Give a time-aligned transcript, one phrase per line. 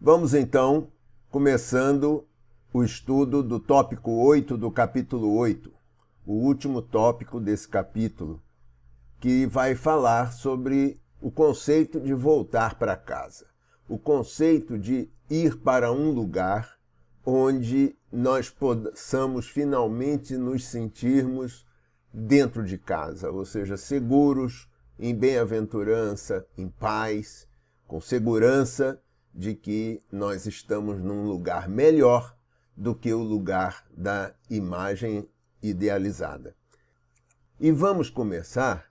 [0.00, 0.92] Vamos então
[1.28, 2.24] começando
[2.72, 5.72] o estudo do tópico 8 do capítulo 8,
[6.24, 8.40] o último tópico desse capítulo,
[9.18, 13.46] que vai falar sobre o conceito de voltar para casa,
[13.88, 16.78] o conceito de ir para um lugar
[17.26, 21.66] onde nós possamos finalmente nos sentirmos
[22.14, 27.48] dentro de casa, ou seja, seguros, em bem-aventurança, em paz,
[27.84, 29.02] com segurança
[29.38, 32.36] de que nós estamos num lugar melhor
[32.76, 35.28] do que o lugar da imagem
[35.62, 36.56] idealizada.
[37.60, 38.90] E vamos começar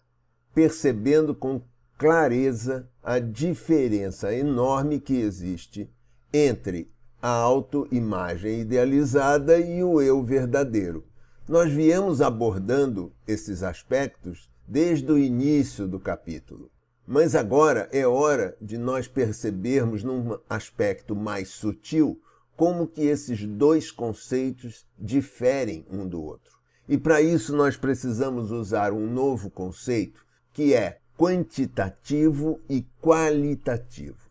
[0.56, 1.62] percebendo com
[1.98, 5.92] clareza a diferença enorme que existe
[6.32, 6.90] entre
[7.22, 11.06] a autoimagem idealizada e o eu verdadeiro.
[11.46, 16.72] Nós viemos abordando esses aspectos desde o início do capítulo.
[17.10, 22.22] Mas agora é hora de nós percebermos num aspecto mais sutil
[22.54, 26.58] como que esses dois conceitos diferem um do outro.
[26.86, 34.27] E para isso nós precisamos usar um novo conceito que é quantitativo e qualitativo.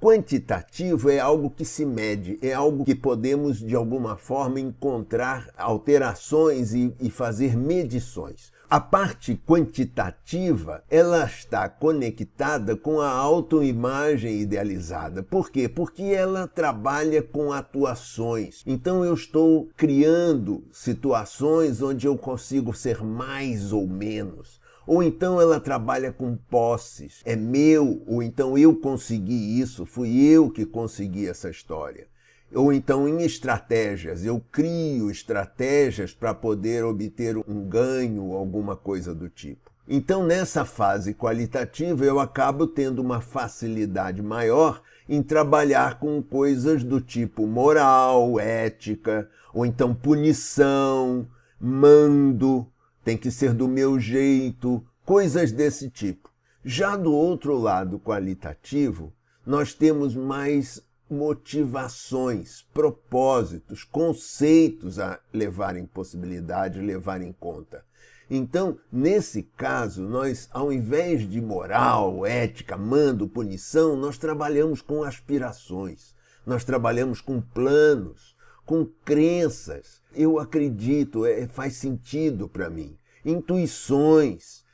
[0.00, 6.72] Quantitativo é algo que se mede, é algo que podemos de alguma forma encontrar alterações
[6.72, 8.50] e, e fazer medições.
[8.70, 15.22] A parte quantitativa, ela está conectada com a autoimagem idealizada.
[15.22, 15.68] Por quê?
[15.68, 18.62] Porque ela trabalha com atuações.
[18.64, 24.59] Então eu estou criando situações onde eu consigo ser mais ou menos.
[24.86, 27.20] Ou então ela trabalha com posses.
[27.24, 32.08] É meu, ou então eu consegui isso, fui eu que consegui essa história
[32.54, 34.24] ou então em estratégias.
[34.24, 39.70] Eu crio estratégias para poder obter um ganho, alguma coisa do tipo.
[39.88, 47.00] Então, nessa fase qualitativa, eu acabo tendo uma facilidade maior em trabalhar com coisas do
[47.00, 51.26] tipo moral, ética, ou então punição,
[51.60, 52.68] mando,
[53.04, 56.30] tem que ser do meu jeito, coisas desse tipo.
[56.64, 59.12] Já do outro lado qualitativo,
[59.46, 67.84] nós temos mais motivações, propósitos, conceitos a levar em possibilidade, levar em conta.
[68.30, 76.14] Então, nesse caso, nós, ao invés de moral, ética, mando, punição, nós trabalhamos com aspirações,
[76.46, 79.99] nós trabalhamos com planos, com crenças.
[80.14, 82.96] Eu acredito, é, faz sentido para mim.
[83.24, 84.64] Intuições,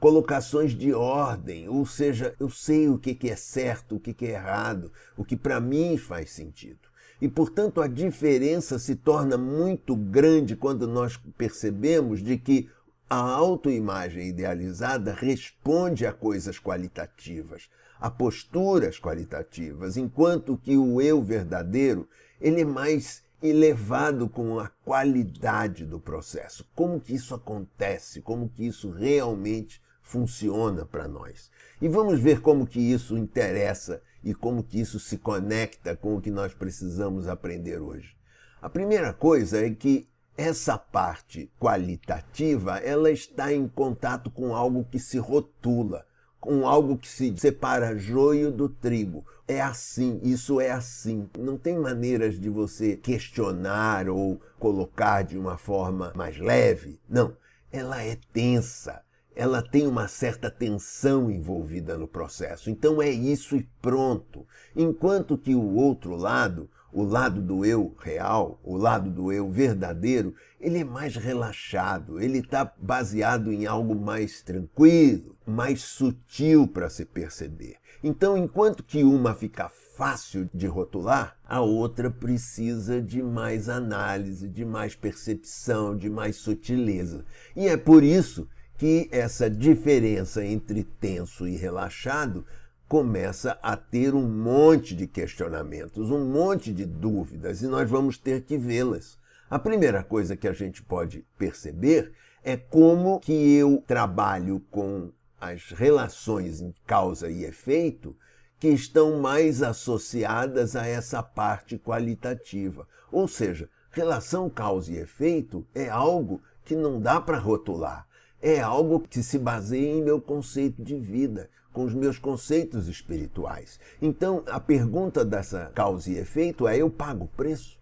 [0.00, 4.90] colocações de ordem, ou seja, eu sei o que é certo, o que é errado,
[5.16, 6.90] o que para mim faz sentido.
[7.20, 12.70] E, portanto, a diferença se torna muito grande quando nós percebemos de que
[13.10, 17.68] a autoimagem idealizada responde a coisas qualitativas,
[18.00, 22.08] a posturas qualitativas, enquanto que o eu verdadeiro,
[22.40, 26.68] ele é mais elevado com a qualidade do processo.
[26.74, 28.20] Como que isso acontece?
[28.20, 31.50] Como que isso realmente funciona para nós.
[31.80, 36.20] E vamos ver como que isso interessa e como que isso se conecta com o
[36.20, 38.16] que nós precisamos aprender hoje.
[38.60, 44.98] A primeira coisa é que essa parte qualitativa, ela está em contato com algo que
[44.98, 46.04] se rotula,
[46.40, 49.24] com algo que se separa joio do trigo.
[49.46, 51.28] É assim, isso é assim.
[51.38, 57.00] Não tem maneiras de você questionar ou colocar de uma forma mais leve.
[57.08, 57.36] Não,
[57.70, 59.02] ela é tensa
[59.34, 62.68] ela tem uma certa tensão envolvida no processo.
[62.68, 64.46] Então é isso e pronto.
[64.76, 70.34] Enquanto que o outro lado, o lado do eu real, o lado do eu verdadeiro,
[70.60, 77.04] ele é mais relaxado, ele está baseado em algo mais tranquilo, mais sutil para se
[77.04, 77.76] perceber.
[78.02, 84.64] Então, enquanto que uma fica fácil de rotular, a outra precisa de mais análise, de
[84.64, 87.24] mais percepção, de mais sutileza.
[87.54, 92.46] E é por isso que essa diferença entre tenso e relaxado
[92.90, 98.42] começa a ter um monte de questionamentos, um monte de dúvidas, e nós vamos ter
[98.42, 99.16] que vê-las.
[99.48, 105.70] A primeira coisa que a gente pode perceber é como que eu trabalho com as
[105.70, 108.16] relações em causa e efeito
[108.58, 112.88] que estão mais associadas a essa parte qualitativa.
[113.12, 118.10] Ou seja, relação causa e efeito é algo que não dá para rotular
[118.42, 121.50] é algo que se baseia em meu conceito de vida,
[121.80, 123.80] com os meus conceitos espirituais.
[124.02, 127.78] Então, a pergunta dessa causa e efeito é: eu pago o preço?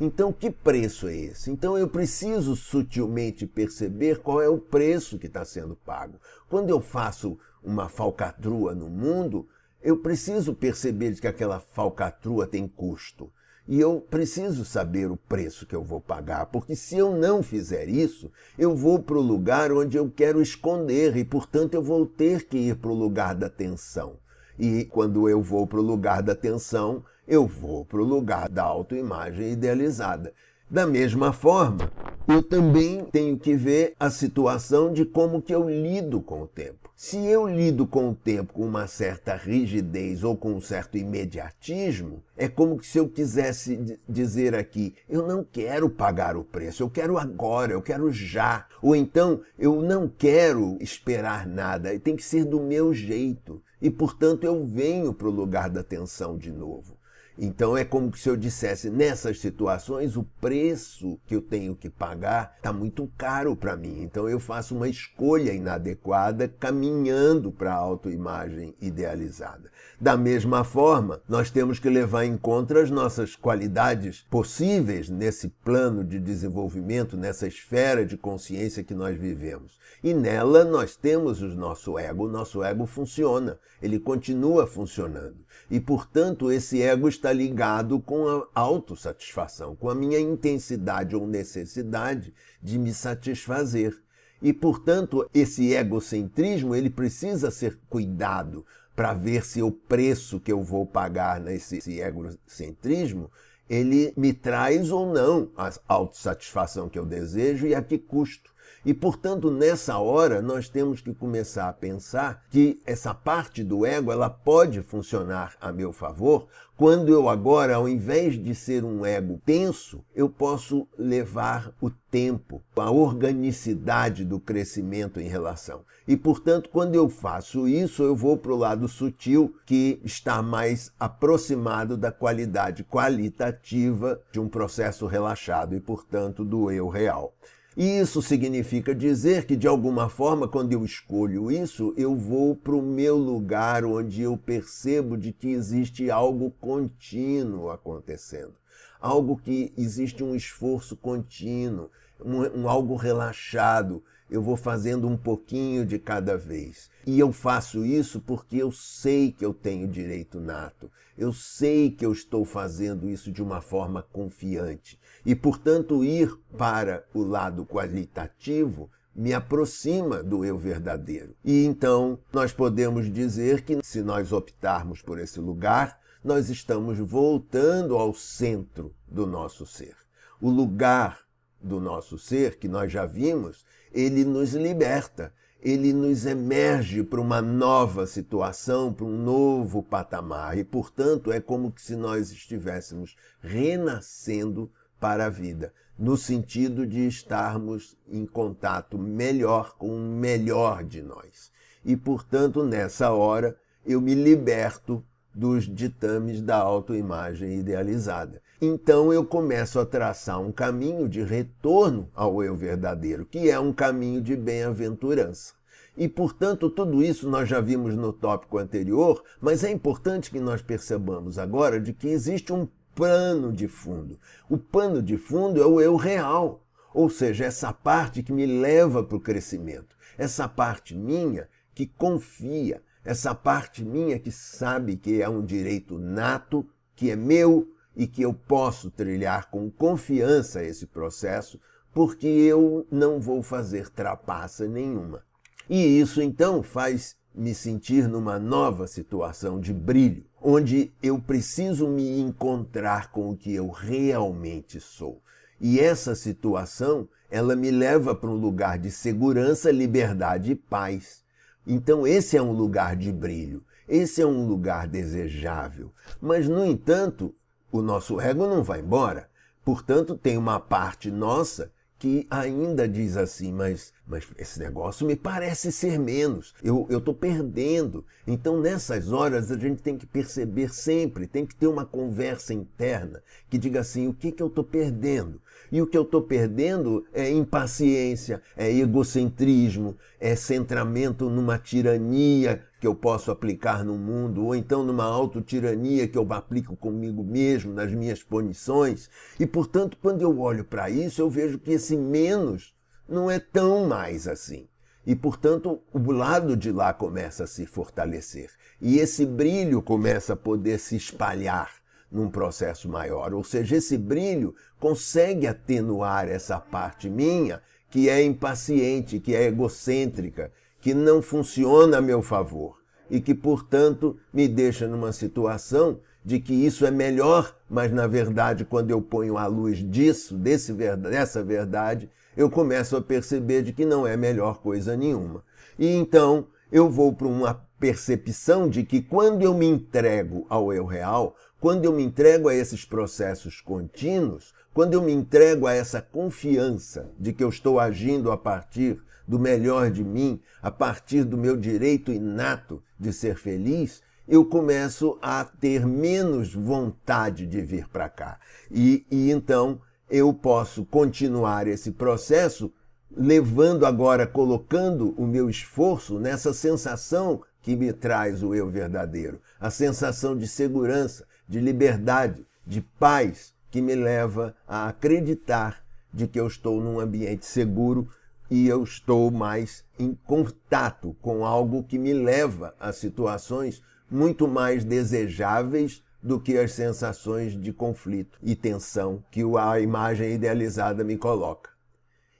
[0.00, 1.50] Então, que preço é esse?
[1.50, 6.18] Então, eu preciso sutilmente perceber qual é o preço que está sendo pago.
[6.48, 9.46] Quando eu faço uma falcatrua no mundo,
[9.82, 13.30] eu preciso perceber que aquela falcatrua tem custo.
[13.68, 17.88] E eu preciso saber o preço que eu vou pagar, porque se eu não fizer
[17.88, 22.44] isso, eu vou para o lugar onde eu quero esconder e, portanto, eu vou ter
[22.44, 24.14] que ir para o lugar da tensão.
[24.58, 28.64] E quando eu vou para o lugar da tensão, eu vou para o lugar da
[28.64, 30.34] autoimagem idealizada.
[30.68, 31.90] Da mesma forma,
[32.26, 36.81] eu também tenho que ver a situação de como que eu lido com o tempo.
[37.04, 42.22] Se eu lido com o tempo com uma certa rigidez ou com um certo imediatismo,
[42.36, 47.18] é como se eu quisesse dizer aqui: eu não quero pagar o preço, eu quero
[47.18, 48.68] agora, eu quero já.
[48.80, 53.60] Ou então, eu não quero esperar nada, tem que ser do meu jeito.
[53.80, 56.96] E, portanto, eu venho para o lugar da atenção de novo.
[57.44, 62.54] Então é como se eu dissesse, nessas situações o preço que eu tenho que pagar
[62.56, 64.00] está muito caro para mim.
[64.00, 69.72] Então eu faço uma escolha inadequada caminhando para a autoimagem idealizada.
[70.00, 76.04] Da mesma forma, nós temos que levar em conta as nossas qualidades possíveis nesse plano
[76.04, 79.80] de desenvolvimento, nessa esfera de consciência que nós vivemos.
[80.00, 82.26] E nela nós temos o nosso ego.
[82.26, 85.41] O nosso ego funciona, ele continua funcionando.
[85.72, 92.34] E, portanto, esse ego está ligado com a autossatisfação, com a minha intensidade ou necessidade
[92.62, 93.98] de me satisfazer.
[94.42, 100.62] E, portanto, esse egocentrismo ele precisa ser cuidado para ver se o preço que eu
[100.62, 103.30] vou pagar nesse egocentrismo
[103.66, 108.51] ele me traz ou não a autossatisfação que eu desejo e a que custo.
[108.84, 114.10] E, portanto, nessa hora, nós temos que começar a pensar que essa parte do ego
[114.10, 119.40] ela pode funcionar a meu favor quando eu agora, ao invés de ser um ego
[119.46, 125.84] tenso, eu posso levar o tempo, a organicidade do crescimento em relação.
[126.08, 130.90] E, portanto, quando eu faço isso, eu vou para o lado sutil, que está mais
[130.98, 137.32] aproximado da qualidade qualitativa de um processo relaxado e, portanto, do eu real.
[137.76, 142.82] Isso significa dizer que, de alguma forma, quando eu escolho isso, eu vou para o
[142.82, 148.54] meu lugar onde eu percebo de que existe algo contínuo acontecendo.
[149.00, 151.90] Algo que existe um esforço contínuo,
[152.22, 154.04] um, um algo relaxado.
[154.32, 156.88] Eu vou fazendo um pouquinho de cada vez.
[157.06, 160.90] E eu faço isso porque eu sei que eu tenho direito nato.
[161.18, 164.98] Eu sei que eu estou fazendo isso de uma forma confiante.
[165.26, 171.36] E, portanto, ir para o lado qualitativo me aproxima do eu verdadeiro.
[171.44, 177.98] E então nós podemos dizer que, se nós optarmos por esse lugar, nós estamos voltando
[177.98, 179.94] ao centro do nosso ser.
[180.40, 181.20] O lugar
[181.62, 187.40] do nosso ser, que nós já vimos, ele nos liberta, ele nos emerge para uma
[187.40, 190.58] nova situação, para um novo patamar.
[190.58, 197.96] E, portanto, é como se nós estivéssemos renascendo para a vida, no sentido de estarmos
[198.08, 201.52] em contato melhor com o melhor de nós.
[201.84, 208.40] E, portanto, nessa hora, eu me liberto dos ditames da autoimagem idealizada.
[208.60, 213.72] Então eu começo a traçar um caminho de retorno ao eu verdadeiro, que é um
[213.72, 215.54] caminho de bem-aventurança.
[215.96, 220.62] E, portanto, tudo isso nós já vimos no tópico anterior, mas é importante que nós
[220.62, 224.18] percebamos agora de que existe um pano de fundo.
[224.48, 226.62] O pano de fundo é o eu real,
[226.94, 232.82] ou seja, essa parte que me leva para o crescimento, essa parte minha que confia,
[233.04, 238.22] essa parte minha que sabe que é um direito nato, que é meu e que
[238.22, 241.60] eu posso trilhar com confiança esse processo,
[241.92, 245.22] porque eu não vou fazer trapaça nenhuma.
[245.68, 252.20] E isso então faz me sentir numa nova situação de brilho, onde eu preciso me
[252.20, 255.22] encontrar com o que eu realmente sou.
[255.60, 261.21] E essa situação, ela me leva para um lugar de segurança, liberdade e paz.
[261.66, 265.92] Então esse é um lugar de brilho, esse é um lugar desejável.
[266.20, 267.34] Mas no entanto,
[267.70, 269.28] o nosso ego não vai embora.
[269.64, 271.70] Portanto, tem uma parte nossa
[272.02, 278.04] que ainda diz assim, mas, mas esse negócio me parece ser menos, eu estou perdendo.
[278.26, 283.22] Então, nessas horas, a gente tem que perceber sempre, tem que ter uma conversa interna
[283.48, 285.40] que diga assim: o que, que eu estou perdendo?
[285.72, 292.86] E o que eu estou perdendo é impaciência, é egocentrismo, é centramento numa tirania que
[292.86, 297.90] eu posso aplicar no mundo, ou então numa autotirania que eu aplico comigo mesmo, nas
[297.90, 299.08] minhas punições.
[299.40, 302.74] E, portanto, quando eu olho para isso, eu vejo que esse menos
[303.08, 304.68] não é tão mais assim.
[305.06, 308.50] E, portanto, o lado de lá começa a se fortalecer.
[308.78, 311.81] E esse brilho começa a poder se espalhar
[312.12, 313.32] num processo maior.
[313.32, 320.52] Ou seja, esse brilho consegue atenuar essa parte minha que é impaciente, que é egocêntrica,
[320.80, 322.78] que não funciona a meu favor
[323.10, 328.64] e que, portanto, me deixa numa situação de que isso é melhor, mas na verdade,
[328.64, 333.84] quando eu ponho a luz disso, desse, dessa verdade, eu começo a perceber de que
[333.84, 335.44] não é melhor coisa nenhuma.
[335.78, 340.86] E então eu vou para uma percepção de que quando eu me entrego ao eu
[340.86, 346.02] real, quando eu me entrego a esses processos contínuos, quando eu me entrego a essa
[346.02, 351.38] confiança de que eu estou agindo a partir do melhor de mim, a partir do
[351.38, 358.08] meu direito inato de ser feliz, eu começo a ter menos vontade de vir para
[358.08, 358.40] cá.
[358.68, 362.72] E, e então eu posso continuar esse processo
[363.16, 369.70] levando agora, colocando o meu esforço nessa sensação que me traz o eu verdadeiro, a
[369.70, 376.46] sensação de segurança, de liberdade, de paz, que me leva a acreditar de que eu
[376.46, 378.08] estou num ambiente seguro
[378.50, 384.84] e eu estou mais em contato com algo que me leva a situações muito mais
[384.84, 391.71] desejáveis do que as sensações de conflito e tensão que a imagem idealizada me coloca.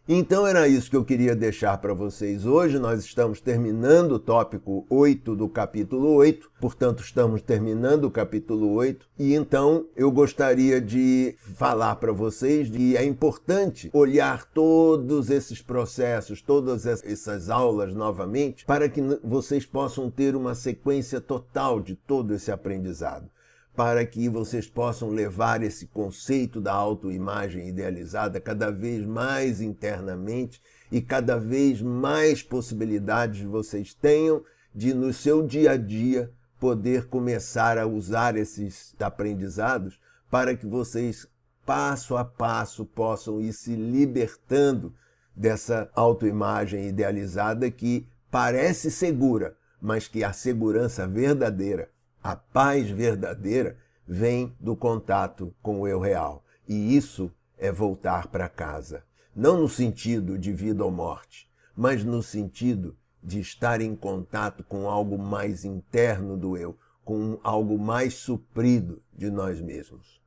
[0.08, 2.76] Então era isso que eu queria deixar para vocês hoje.
[2.76, 9.08] Nós estamos terminando o tópico 8 do capítulo 8, portanto, estamos terminando o capítulo 8.
[9.16, 16.42] E então eu gostaria de falar para vocês que é importante olhar todos esses processos,
[16.42, 22.50] todas essas aulas novamente, para que vocês possam ter uma sequência total de todo esse
[22.50, 23.30] aprendizado
[23.74, 30.60] para que vocês possam levar esse conceito da autoimagem idealizada cada vez mais internamente
[30.90, 37.78] e cada vez mais possibilidades vocês tenham de, no seu dia a dia, poder começar
[37.78, 39.98] a usar esses aprendizados
[40.30, 41.26] para que vocês,
[41.64, 44.94] passo a passo, possam ir se libertando
[45.34, 51.90] dessa autoimagem idealizada que parece segura, mas que a segurança verdadeira
[52.22, 53.76] a paz verdadeira
[54.06, 56.44] vem do contato com o eu real.
[56.68, 59.02] E isso é voltar para casa.
[59.34, 64.88] Não no sentido de vida ou morte, mas no sentido de estar em contato com
[64.88, 70.21] algo mais interno do eu, com algo mais suprido de nós mesmos.